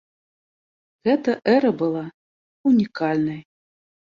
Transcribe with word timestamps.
Гэта 1.07 1.31
эра 1.57 1.71
была 1.83 2.01
ўнікальнай. 2.71 3.41